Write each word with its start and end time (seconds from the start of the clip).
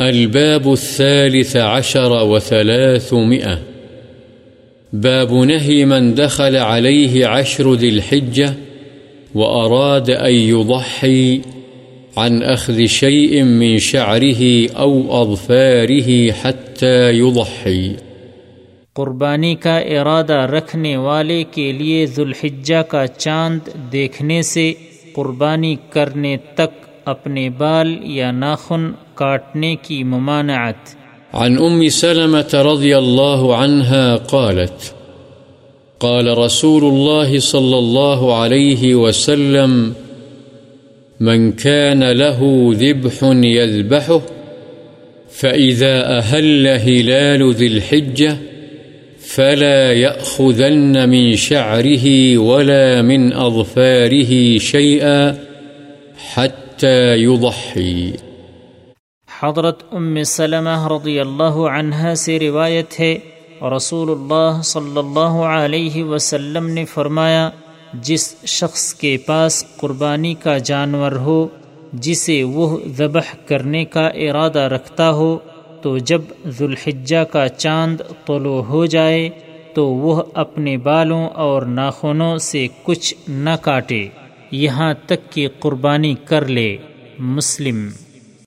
الباب 0.00 0.72
الثالث 0.72 1.56
عشر 1.56 2.12
وثلاثمئة 2.12 3.58
باب 4.92 5.32
نهي 5.32 5.84
من 5.84 6.14
دخل 6.14 6.56
عليه 6.56 7.26
عشر 7.26 7.74
ذي 7.74 7.88
الحجة 7.88 8.54
وأراد 9.34 10.10
أن 10.10 10.32
يضحي 10.32 11.40
عن 12.16 12.42
أخذ 12.42 12.86
شيء 12.86 13.42
من 13.42 13.78
شعره 13.78 14.68
أو 14.70 15.22
أظفاره 15.22 16.32
حتى 16.32 17.10
يضحي. 17.10 17.94
قربانی 18.94 19.54
کا 19.54 19.76
ارادہ 19.78 20.32
رکھنے 20.32 20.96
والے 20.96 21.44
کے 21.50 21.72
لیے 21.72 22.06
ذوالحجہ 22.06 22.82
کا 22.82 23.06
چاند 23.06 23.68
دیکھنے 23.92 24.42
سے 24.42 24.72
قربانی 25.12 25.76
کرنے 25.90 26.36
تک 26.54 26.88
اپنے 27.04 27.50
بال 27.50 27.96
یا 28.02 28.30
ناخن 28.30 28.90
کاٹنے 29.20 29.76
کی 29.82 30.04
ممانعت۔ 30.04 31.00
عن 31.32 31.58
أم 31.58 31.88
سلمة 31.88 32.62
رضي 32.64 32.94
الله 32.94 33.52
عنها 33.54 34.16
قالت، 34.16 34.94
قال 35.98 36.28
رسول 36.28 36.84
الله 36.84 37.38
صلى 37.38 37.78
الله 37.78 38.34
عليه 38.34 38.94
وسلم، 38.94 39.92
من 41.20 41.52
كان 41.52 42.02
له 42.02 42.70
ذبح 42.74 43.24
يذبحه 43.44 44.20
فإذا 45.30 46.18
أهل 46.18 46.66
هلال 46.66 47.54
ذي 47.54 47.66
الحجة، 47.66 48.34
فلا 49.20 49.92
يأخذن 49.92 51.08
من 51.08 51.36
شعره 51.36 52.38
ولا 52.38 53.02
من 53.02 53.32
أظفاره 53.32 54.58
شيئا 54.58 55.34
حتى 56.34 57.16
يضحي 57.16 58.29
حضرت 59.42 59.82
ام 59.92 60.22
سلمہ 60.22 60.88
رضی 60.88 61.20
اللہ 61.20 61.56
عنہ 61.74 62.14
سے 62.14 62.38
روایت 62.38 63.00
ہے 63.00 63.18
رسول 63.76 64.10
اللہ 64.10 64.62
صلی 64.62 64.98
اللہ 64.98 65.36
علیہ 65.52 66.04
وسلم 66.04 66.66
نے 66.66 66.84
فرمایا، 66.84 67.50
جس 67.94 68.44
شخص 68.46 68.94
کے 68.94 69.16
پاس 69.16 69.64
قربانی 69.76 70.34
کا 70.34 70.58
جانور 70.58 71.12
ہو، 71.12 71.48
جسے 71.92 72.42
وہ 72.42 72.78
ذبح 72.86 73.34
کرنے 73.46 73.84
کا 73.84 74.06
ارادہ 74.08 74.58
رکھتا 74.58 75.10
ہو، 75.10 75.38
تو 75.82 75.98
جب 75.98 76.22
ذوالحجہ 76.46 77.24
کا 77.24 77.48
چاند 77.48 78.00
طلوع 78.26 78.62
ہو 78.62 78.86
جائے، 78.86 79.30
تو 79.74 79.86
وہ 79.86 80.22
اپنے 80.34 80.76
بالوں 80.76 81.28
اور 81.28 81.62
ناخنوں 81.62 82.38
سے 82.38 82.66
کچھ 82.82 83.14
نہ 83.28 83.56
کاٹے۔ 83.60 84.08
یہاں 84.50 84.94
تک 85.06 85.32
کہ 85.32 85.48
قربانی 85.60 86.14
کر 86.24 86.46
لے۔ 86.46 86.76
مسلم 87.18 87.88